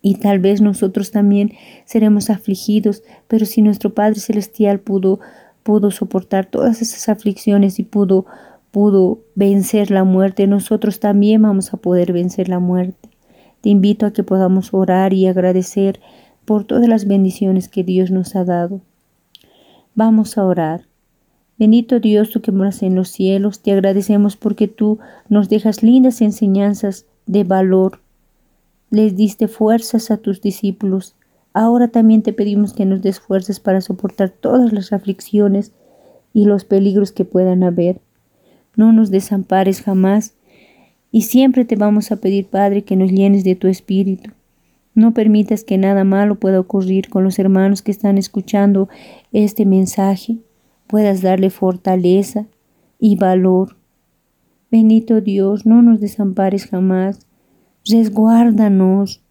y 0.06 0.16
tal 0.16 0.38
vez 0.38 0.60
nosotros 0.60 1.10
también 1.12 1.52
seremos 1.86 2.28
afligidos, 2.28 3.02
pero 3.26 3.46
si 3.46 3.62
nuestro 3.62 3.94
Padre 3.94 4.20
Celestial 4.20 4.80
pudo, 4.80 5.18
pudo 5.62 5.90
soportar 5.90 6.44
todas 6.44 6.82
esas 6.82 7.08
aflicciones 7.08 7.78
y 7.78 7.84
pudo, 7.84 8.26
pudo 8.70 9.20
vencer 9.34 9.90
la 9.90 10.04
muerte, 10.04 10.46
nosotros 10.46 11.00
también 11.00 11.40
vamos 11.40 11.72
a 11.72 11.78
poder 11.78 12.12
vencer 12.12 12.50
la 12.50 12.58
muerte. 12.58 13.08
Te 13.62 13.70
invito 13.70 14.04
a 14.04 14.12
que 14.12 14.22
podamos 14.22 14.74
orar 14.74 15.14
y 15.14 15.26
agradecer 15.26 16.00
por 16.44 16.64
todas 16.64 16.86
las 16.86 17.06
bendiciones 17.06 17.68
que 17.68 17.82
Dios 17.82 18.10
nos 18.10 18.36
ha 18.36 18.44
dado. 18.44 18.82
Vamos 19.94 20.36
a 20.36 20.44
orar. 20.44 20.82
Bendito 21.58 22.00
Dios, 22.00 22.30
tú 22.30 22.40
que 22.40 22.52
moras 22.52 22.82
en 22.82 22.94
los 22.94 23.08
cielos, 23.08 23.60
te 23.60 23.72
agradecemos 23.72 24.36
porque 24.36 24.68
tú 24.68 24.98
nos 25.28 25.48
dejas 25.48 25.82
lindas 25.82 26.20
enseñanzas 26.20 27.06
de 27.26 27.44
valor 27.44 28.00
les 28.94 29.16
diste 29.16 29.48
fuerzas 29.48 30.10
a 30.10 30.18
tus 30.18 30.40
discípulos. 30.40 31.16
Ahora 31.52 31.88
también 31.88 32.22
te 32.22 32.32
pedimos 32.32 32.72
que 32.72 32.86
nos 32.86 33.02
des 33.02 33.20
fuerzas 33.20 33.60
para 33.60 33.80
soportar 33.80 34.30
todas 34.30 34.72
las 34.72 34.92
aflicciones 34.92 35.72
y 36.32 36.44
los 36.44 36.64
peligros 36.64 37.12
que 37.12 37.24
puedan 37.24 37.62
haber. 37.62 38.00
No 38.76 38.92
nos 38.92 39.10
desampares 39.10 39.82
jamás 39.82 40.34
y 41.10 41.22
siempre 41.22 41.64
te 41.64 41.76
vamos 41.76 42.10
a 42.12 42.16
pedir, 42.16 42.46
Padre, 42.46 42.82
que 42.82 42.96
nos 42.96 43.10
llenes 43.10 43.44
de 43.44 43.54
tu 43.56 43.68
espíritu. 43.68 44.30
No 44.94 45.12
permitas 45.12 45.64
que 45.64 45.76
nada 45.76 46.04
malo 46.04 46.36
pueda 46.36 46.60
ocurrir 46.60 47.08
con 47.08 47.24
los 47.24 47.38
hermanos 47.38 47.82
que 47.82 47.90
están 47.90 48.16
escuchando 48.16 48.88
este 49.32 49.66
mensaje. 49.66 50.36
Puedas 50.86 51.22
darle 51.22 51.50
fortaleza 51.50 52.46
y 52.98 53.16
valor. 53.16 53.76
Bendito 54.70 55.20
Dios, 55.20 55.66
no 55.66 55.82
nos 55.82 56.00
desampares 56.00 56.66
jamás, 56.66 57.26
resguárdanos, 57.84 59.22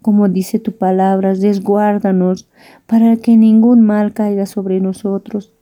como 0.00 0.28
dice 0.28 0.58
tu 0.58 0.72
palabra, 0.72 1.34
resguárdanos 1.34 2.48
para 2.86 3.16
que 3.16 3.36
ningún 3.36 3.82
mal 3.82 4.12
caiga 4.14 4.46
sobre 4.46 4.80
nosotros. 4.80 5.52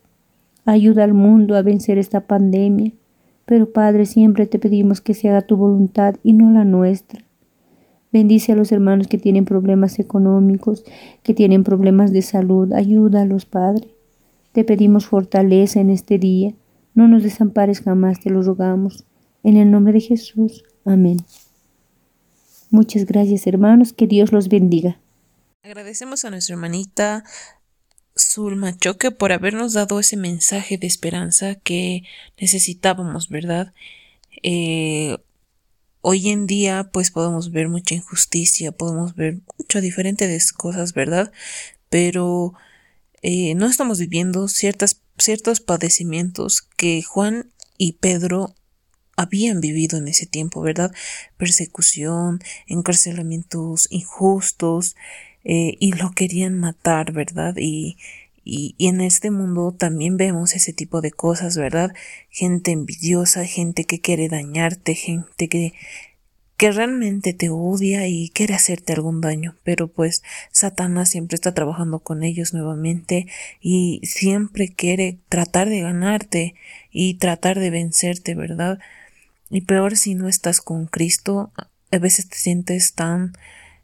Ayuda 0.65 1.05
al 1.05 1.15
mundo 1.15 1.57
a 1.57 1.63
vencer 1.63 1.99
esta 1.99 2.21
pandemia, 2.21 2.93
pero 3.45 3.73
Padre, 3.73 4.07
siempre 4.07 4.47
te 4.47 4.59
pedimos 4.59 5.01
que 5.01 5.15
se 5.15 5.29
haga 5.29 5.43
tu 5.43 5.57
voluntad 5.57 6.17
y 6.23 6.33
no 6.33 6.51
la 6.51 6.65
nuestra. 6.65 7.25
Bendice 8.13 8.53
a 8.53 8.57
los 8.57 8.73
hermanos 8.73 9.09
que 9.09 9.19
tienen 9.19 9.45
problemas 9.45 9.99
económicos, 9.99 10.85
que 11.23 11.35
tienen 11.35 11.65
problemas 11.65 12.13
de 12.13 12.23
salud. 12.23 12.73
Ayúdalos, 12.73 13.47
Padre. 13.47 13.96
Te 14.57 14.65
pedimos 14.65 15.05
fortaleza 15.05 15.81
en 15.81 15.91
este 15.91 16.19
día. 16.19 16.55
No 16.95 17.09
nos 17.09 17.23
desampares 17.23 17.83
jamás, 17.83 18.21
te 18.21 18.31
lo 18.31 18.41
rogamos. 18.41 19.05
En 19.43 19.59
el 19.59 19.71
nombre 19.71 19.93
de 19.93 20.01
Jesús. 20.01 20.65
Amén. 20.87 21.19
Muchas 22.71 23.05
gracias, 23.05 23.47
hermanos. 23.47 23.93
Que 23.93 24.07
Dios 24.07 24.33
los 24.33 24.49
bendiga. 24.49 24.99
Agradecemos 25.63 26.25
a 26.25 26.31
nuestra 26.31 26.55
hermanita 26.55 27.23
Zulma 28.19 28.75
Choque 28.79 29.11
por 29.11 29.31
habernos 29.31 29.75
dado 29.75 30.01
ese 30.01 30.17
mensaje 30.17 30.79
de 30.79 30.87
esperanza 30.87 31.57
que 31.57 32.05
necesitábamos, 32.41 33.29
¿verdad? 33.29 33.75
Eh, 34.43 35.19
hoy 36.01 36.31
en 36.31 36.47
día 36.47 36.89
pues 36.95 37.11
podemos 37.11 37.53
ver 37.53 37.69
mucha 37.69 37.95
injusticia, 37.95 38.73
podemos 38.73 39.15
ver 39.17 39.41
muchas 39.59 39.83
diferentes 39.83 40.51
cosas, 40.55 40.95
¿verdad? 40.95 41.31
Pero 41.91 42.55
eh, 43.23 43.55
no 43.55 43.67
estamos 43.67 43.99
viviendo 43.99 44.49
ciertas, 44.49 45.03
ciertos 45.19 45.61
padecimientos 45.61 46.63
que 46.77 47.03
Juan 47.03 47.51
y 47.79 47.93
Pedro 47.95 48.55
habían 49.17 49.61
vivido 49.61 49.99
en 49.99 50.09
ese 50.09 50.27
tiempo, 50.27 50.61
¿verdad? 50.61 50.93
Persecución, 51.37 52.41
encarcelamientos 52.67 53.89
injustos, 53.91 54.95
eh, 55.45 55.77
y 55.79 55.93
lo 55.93 56.11
querían 56.11 56.59
matar, 56.59 57.13
¿verdad? 57.13 57.55
Y, 57.57 57.97
y, 58.45 58.75
en 58.79 59.01
este 59.01 59.31
mundo 59.31 59.73
también 59.73 60.17
vemos 60.17 60.55
ese 60.55 60.73
tipo 60.73 61.01
de 61.01 61.13
cosas, 61.13 61.57
¿verdad? 61.57 61.95
Gente 62.31 62.73
envidiosa, 62.73 63.45
gente 63.45 63.85
que 63.85 64.01
quiere 64.01 64.29
dañarte, 64.29 64.95
gente 64.95 65.49
que, 65.49 65.73
que 66.57 66.73
realmente 66.73 67.35
te 67.35 67.51
odia 67.51 68.07
y 68.09 68.31
quiere 68.31 68.55
hacerte 68.55 68.93
algún 68.95 69.21
daño, 69.21 69.57
pero 69.63 69.89
pues 69.89 70.23
Satanás 70.51 71.11
siempre 71.11 71.35
está 71.35 71.53
trabajando 71.53 71.99
con 71.99 72.23
ellos 72.23 72.55
nuevamente 72.55 73.27
y 73.61 74.01
siempre 74.05 74.69
quiere 74.69 75.19
tratar 75.29 75.69
de 75.69 75.81
ganarte 75.81 76.55
y 76.91 77.15
tratar 77.15 77.59
de 77.59 77.71
vencerte, 77.71 78.35
¿verdad? 78.35 78.79
Y 79.51 79.63
peor 79.63 79.97
si 79.97 80.15
no 80.15 80.29
estás 80.29 80.61
con 80.61 80.87
Cristo, 80.87 81.53
a 81.93 81.99
veces 81.99 82.29
te 82.29 82.37
sientes 82.37 82.95
tan 82.95 83.35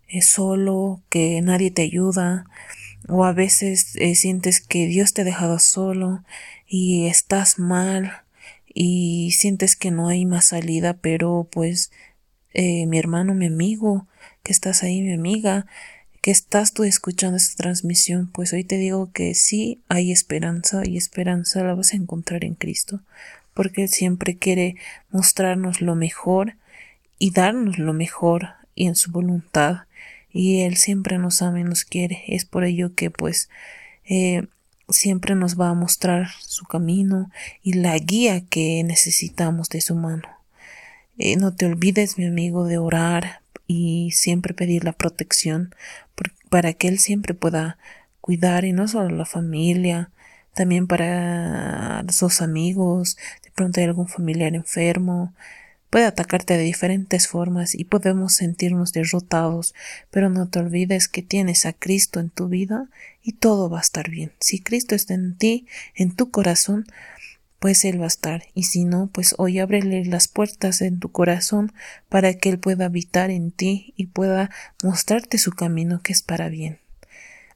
eh, 0.09 0.23
solo 0.23 1.03
que 1.09 1.41
nadie 1.43 1.71
te 1.71 1.83
ayuda, 1.83 2.47
o 3.09 3.25
a 3.25 3.33
veces 3.33 3.97
eh, 3.97 4.15
sientes 4.15 4.61
que 4.61 4.87
Dios 4.87 5.13
te 5.13 5.23
ha 5.23 5.25
dejado 5.25 5.59
solo 5.59 6.23
y 6.67 7.07
estás 7.07 7.59
mal 7.59 8.23
y 8.75 9.33
sientes 9.33 9.77
que 9.77 9.91
no 9.91 10.09
hay 10.09 10.25
más 10.25 10.47
salida, 10.47 10.95
pero 10.95 11.49
pues 11.51 11.91
eh, 12.55 12.87
mi 12.87 12.99
hermano, 12.99 13.35
mi 13.35 13.47
amigo, 13.47 14.07
que 14.43 14.53
estás 14.53 14.83
ahí, 14.83 15.03
mi 15.03 15.13
amiga, 15.13 15.67
que 16.21 16.31
estás 16.31 16.73
tú 16.73 16.85
escuchando 16.85 17.37
esta 17.37 17.63
transmisión, 17.63 18.29
pues 18.29 18.53
hoy 18.53 18.65
te 18.65 18.77
digo 18.77 19.11
que 19.13 19.35
sí 19.35 19.81
hay 19.89 20.13
esperanza 20.13 20.83
y 20.85 20.97
esperanza 20.97 21.65
la 21.65 21.75
vas 21.75 21.93
a 21.93 21.97
encontrar 21.97 22.45
en 22.45 22.55
Cristo, 22.55 23.01
porque 23.55 23.83
Él 23.83 23.89
siempre 23.89 24.37
quiere 24.37 24.77
mostrarnos 25.11 25.81
lo 25.81 25.95
mejor 25.97 26.55
y 27.19 27.33
darnos 27.33 27.79
lo 27.79 27.93
mejor 27.93 28.51
y 28.75 28.87
en 28.87 28.95
su 28.95 29.11
voluntad 29.11 29.83
y 30.33 30.63
Él 30.63 30.77
siempre 30.77 31.19
nos 31.19 31.43
ama 31.43 31.61
y 31.61 31.65
nos 31.65 31.85
quiere. 31.85 32.23
Es 32.29 32.45
por 32.45 32.65
ello 32.65 32.95
que 32.95 33.11
pues 33.11 33.51
eh, 34.05 34.47
siempre 34.89 35.35
nos 35.35 35.61
va 35.61 35.71
a 35.71 35.75
mostrar 35.75 36.29
su 36.41 36.65
camino 36.65 37.31
y 37.63 37.75
la 37.75 37.99
guía 37.99 38.45
que 38.47 38.83
necesitamos 38.85 39.69
de 39.69 39.81
su 39.81 39.95
mano. 39.95 40.42
Eh, 41.25 41.37
no 41.37 41.55
te 41.55 41.67
olvides, 41.67 42.19
mi 42.19 42.27
amigo, 42.27 42.65
de 42.65 42.79
orar 42.79 43.43
y 43.69 44.11
siempre 44.11 44.55
pedir 44.55 44.83
la 44.83 44.91
protección 44.91 45.73
para 46.51 46.73
que 46.73 46.89
Él 46.89 46.99
siempre 46.99 47.33
pueda 47.33 47.79
cuidar 48.21 48.65
y 48.65 48.73
no 48.73 48.89
solo 48.89 49.15
la 49.15 49.25
familia, 49.25 50.11
también 50.53 50.89
para 50.89 52.05
sus 52.11 52.43
amigos, 52.43 53.17
de 53.45 53.53
pronto 53.53 53.79
hay 53.79 53.87
algún 53.87 54.09
familiar 54.09 54.57
enfermo, 54.57 55.33
puede 55.91 56.07
atacarte 56.07 56.57
de 56.57 56.65
diferentes 56.65 57.29
formas 57.29 57.77
y 57.77 57.85
podemos 57.85 58.35
sentirnos 58.35 58.93
derrotados, 58.93 59.77
pero 60.11 60.29
no 60.29 60.49
te 60.49 60.59
olvides 60.59 61.07
que 61.07 61.23
tienes 61.23 61.67
a 61.67 61.73
Cristo 61.73 62.19
en 62.19 62.31
tu 62.31 62.49
vida 62.49 62.89
y 63.23 63.35
todo 63.35 63.71
va 63.71 63.79
a 63.79 63.83
estar 63.83 64.11
bien. 64.11 64.33
Si 64.41 64.59
Cristo 64.59 64.97
está 64.97 65.15
en 65.15 65.37
ti, 65.37 65.69
en 65.95 66.17
tu 66.17 66.33
corazón, 66.33 66.85
pues 67.63 67.85
Él 67.85 68.01
va 68.01 68.07
a 68.07 68.09
estar, 68.09 68.43
y 68.55 68.65
si 68.65 68.85
no, 68.85 69.09
pues 69.13 69.37
hoy 69.39 69.61
ábrele 69.61 70.05
las 70.05 70.27
puertas 70.27 70.83
en 70.83 70.99
tu 70.99 71.13
corazón 71.13 71.73
para 72.09 72.35
que 72.35 72.49
Él 72.49 72.59
pueda 72.59 72.87
habitar 72.87 73.31
en 73.31 73.53
ti 73.53 73.95
y 73.97 74.07
pueda 74.07 74.51
mostrarte 74.83 75.39
su 75.39 75.53
camino 75.53 76.03
que 76.03 76.13
es 76.13 76.23
para 76.23 76.49
bien. 76.49 76.81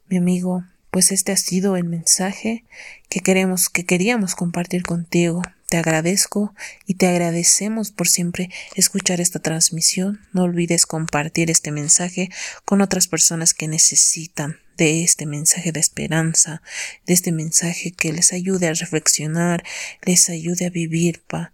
Mi 0.08 0.18
amigo, 0.18 0.62
pues 0.92 1.10
este 1.10 1.32
ha 1.32 1.36
sido 1.36 1.76
el 1.76 1.82
mensaje 1.82 2.62
que 3.08 3.18
queremos, 3.18 3.68
que 3.68 3.84
queríamos 3.84 4.36
compartir 4.36 4.84
contigo. 4.84 5.42
Te 5.68 5.76
agradezco 5.76 6.54
y 6.86 6.94
te 6.94 7.08
agradecemos 7.08 7.90
por 7.90 8.06
siempre 8.06 8.48
escuchar 8.76 9.20
esta 9.20 9.40
transmisión. 9.40 10.20
No 10.32 10.44
olvides 10.44 10.86
compartir 10.86 11.50
este 11.50 11.72
mensaje 11.72 12.30
con 12.64 12.80
otras 12.80 13.08
personas 13.08 13.54
que 13.54 13.66
necesitan 13.66 14.60
de 14.76 15.02
este 15.02 15.26
mensaje 15.26 15.72
de 15.72 15.80
esperanza, 15.80 16.62
de 17.06 17.14
este 17.14 17.32
mensaje 17.32 17.92
que 17.92 18.12
les 18.12 18.32
ayude 18.32 18.68
a 18.68 18.74
reflexionar, 18.74 19.64
les 20.02 20.28
ayude 20.28 20.66
a 20.66 20.70
vivir 20.70 21.22
pa, 21.22 21.52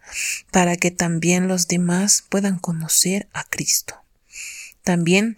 para 0.50 0.76
que 0.76 0.90
también 0.90 1.48
los 1.48 1.68
demás 1.68 2.24
puedan 2.28 2.58
conocer 2.58 3.28
a 3.32 3.44
Cristo. 3.44 3.94
También 4.82 5.36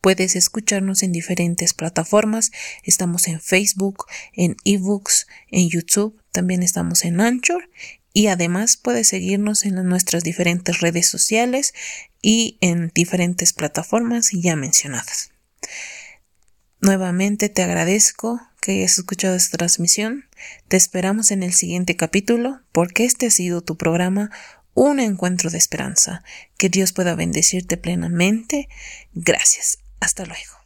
Puedes 0.00 0.34
escucharnos 0.34 1.02
en 1.02 1.12
diferentes 1.12 1.74
plataformas. 1.74 2.52
Estamos 2.84 3.28
en 3.28 3.38
Facebook, 3.38 4.06
en 4.32 4.56
eBooks, 4.64 5.26
en 5.50 5.68
YouTube, 5.68 6.18
también 6.32 6.62
estamos 6.62 7.04
en 7.04 7.20
Anchor 7.20 7.68
y 8.12 8.28
además 8.28 8.76
puedes 8.76 9.08
seguirnos 9.08 9.64
en 9.64 9.74
nuestras 9.88 10.24
diferentes 10.24 10.80
redes 10.80 11.06
sociales 11.06 11.74
y 12.22 12.56
en 12.60 12.90
diferentes 12.94 13.52
plataformas 13.52 14.30
ya 14.32 14.56
mencionadas. 14.56 15.32
Nuevamente 16.80 17.50
te 17.50 17.62
agradezco 17.62 18.40
que 18.60 18.72
hayas 18.72 18.98
escuchado 18.98 19.36
esta 19.36 19.58
transmisión. 19.58 20.24
Te 20.68 20.76
esperamos 20.76 21.30
en 21.30 21.42
el 21.42 21.52
siguiente 21.52 21.96
capítulo 21.96 22.60
porque 22.72 23.04
este 23.04 23.26
ha 23.26 23.30
sido 23.30 23.60
tu 23.60 23.76
programa 23.76 24.30
Un 24.72 24.98
encuentro 25.00 25.50
de 25.50 25.58
esperanza. 25.58 26.22
Que 26.56 26.68
Dios 26.68 26.92
pueda 26.92 27.14
bendecirte 27.14 27.76
plenamente. 27.76 28.68
Gracias. 29.12 29.78
Hasta 30.00 30.24
luego. 30.24 30.59